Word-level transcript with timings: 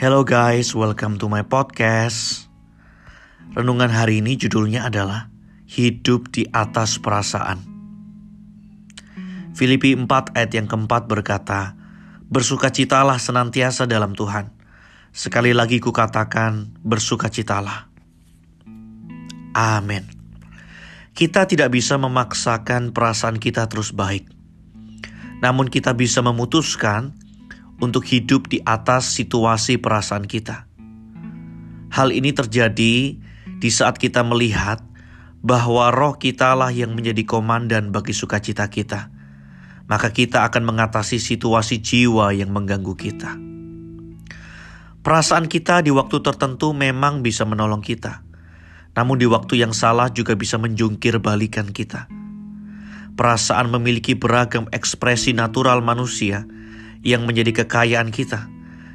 Hello 0.00 0.24
guys, 0.24 0.72
welcome 0.72 1.20
to 1.20 1.28
my 1.28 1.44
podcast. 1.44 2.48
Renungan 3.52 3.92
hari 3.92 4.24
ini 4.24 4.32
judulnya 4.32 4.88
adalah 4.88 5.28
Hidup 5.68 6.32
di 6.32 6.48
atas 6.48 6.96
perasaan. 6.96 7.60
Filipi 9.52 9.92
4 9.92 10.08
ayat 10.32 10.56
yang 10.56 10.72
keempat 10.72 11.04
berkata, 11.04 11.76
Bersukacitalah 12.32 13.20
senantiasa 13.20 13.84
dalam 13.84 14.16
Tuhan. 14.16 14.48
Sekali 15.12 15.52
lagi 15.52 15.84
kukatakan, 15.84 16.80
bersukacitalah. 16.80 17.92
Amin. 19.52 20.08
Kita 21.12 21.44
tidak 21.44 21.76
bisa 21.76 22.00
memaksakan 22.00 22.96
perasaan 22.96 23.36
kita 23.36 23.68
terus 23.68 23.92
baik. 23.92 24.24
Namun 25.44 25.68
kita 25.68 25.92
bisa 25.92 26.24
memutuskan 26.24 27.19
untuk 27.80 28.04
hidup 28.06 28.46
di 28.52 28.60
atas 28.62 29.08
situasi 29.16 29.80
perasaan 29.80 30.28
kita. 30.28 30.68
Hal 31.90 32.14
ini 32.14 32.30
terjadi 32.30 33.18
di 33.60 33.70
saat 33.72 33.98
kita 33.98 34.22
melihat 34.22 34.78
bahwa 35.40 35.88
roh 35.90 36.20
kita 36.20 36.52
lah 36.52 36.70
yang 36.70 36.92
menjadi 36.92 37.24
komandan 37.24 37.90
bagi 37.90 38.12
sukacita 38.12 38.68
kita. 38.68 39.10
Maka 39.90 40.14
kita 40.14 40.46
akan 40.46 40.70
mengatasi 40.70 41.18
situasi 41.18 41.82
jiwa 41.82 42.30
yang 42.30 42.54
mengganggu 42.54 42.94
kita. 42.94 43.34
Perasaan 45.00 45.50
kita 45.50 45.82
di 45.82 45.90
waktu 45.90 46.22
tertentu 46.22 46.70
memang 46.70 47.26
bisa 47.26 47.42
menolong 47.42 47.82
kita. 47.82 48.22
Namun 48.94 49.18
di 49.18 49.26
waktu 49.26 49.58
yang 49.58 49.74
salah 49.74 50.12
juga 50.14 50.38
bisa 50.38 50.60
menjungkir 50.62 51.18
balikan 51.18 51.72
kita. 51.74 52.06
Perasaan 53.18 53.72
memiliki 53.72 54.14
beragam 54.14 54.70
ekspresi 54.70 55.34
natural 55.34 55.82
manusia 55.82 56.46
yang 57.00 57.24
menjadi 57.24 57.64
kekayaan 57.64 58.12
kita, 58.12 58.48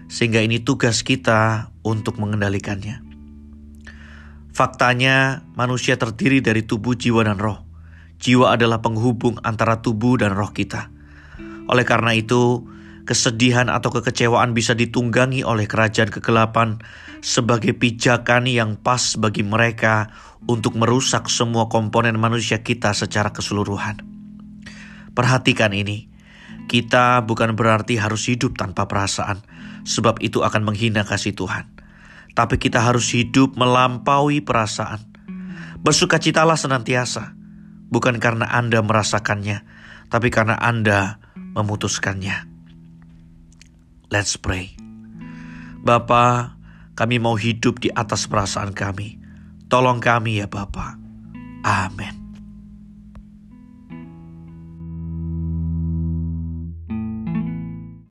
sehingga 0.09 0.41
ini 0.41 0.61
tugas 0.61 1.01
kita 1.01 1.73
untuk 1.81 2.21
mengendalikannya. 2.21 3.01
Faktanya, 4.55 5.43
manusia 5.57 5.99
terdiri 5.99 6.39
dari 6.39 6.63
tubuh, 6.63 6.95
jiwa, 6.95 7.27
dan 7.27 7.35
roh. 7.35 7.59
Jiwa 8.15 8.55
adalah 8.55 8.79
penghubung 8.79 9.35
antara 9.43 9.83
tubuh 9.83 10.15
dan 10.15 10.31
roh 10.31 10.55
kita. 10.55 10.87
Oleh 11.67 11.83
karena 11.83 12.15
itu, 12.15 12.63
kesedihan 13.03 13.67
atau 13.67 13.91
kekecewaan 13.91 14.55
bisa 14.55 14.71
ditunggangi 14.71 15.43
oleh 15.43 15.67
kerajaan 15.67 16.07
kegelapan 16.07 16.79
sebagai 17.19 17.75
pijakan 17.75 18.47
yang 18.47 18.79
pas 18.79 19.19
bagi 19.19 19.43
mereka 19.43 20.09
untuk 20.47 20.77
merusak 20.77 21.27
semua 21.27 21.67
komponen 21.67 22.15
manusia 22.15 22.63
kita 22.63 22.95
secara 22.95 23.35
keseluruhan. 23.35 24.01
Perhatikan 25.11 25.75
ini 25.75 26.14
kita 26.75 27.23
bukan 27.23 27.55
berarti 27.55 27.95
harus 27.95 28.27
hidup 28.27 28.59
tanpa 28.59 28.91
perasaan, 28.91 29.39
sebab 29.87 30.19
itu 30.19 30.43
akan 30.43 30.67
menghina 30.67 31.07
kasih 31.07 31.31
Tuhan. 31.31 31.71
Tapi 32.35 32.59
kita 32.59 32.83
harus 32.83 33.15
hidup 33.15 33.55
melampaui 33.55 34.43
perasaan. 34.43 34.99
Bersukacitalah 35.79 36.59
senantiasa, 36.59 37.31
bukan 37.87 38.19
karena 38.19 38.51
Anda 38.51 38.83
merasakannya, 38.83 39.63
tapi 40.11 40.27
karena 40.27 40.59
Anda 40.59 41.23
memutuskannya. 41.55 42.51
Let's 44.11 44.35
pray. 44.35 44.75
Bapa, 45.79 46.59
kami 46.99 47.23
mau 47.23 47.39
hidup 47.39 47.79
di 47.79 47.87
atas 47.87 48.27
perasaan 48.27 48.75
kami. 48.75 49.15
Tolong 49.71 50.03
kami 50.03 50.43
ya 50.43 50.51
Bapa. 50.51 50.99
Amin. 51.63 52.24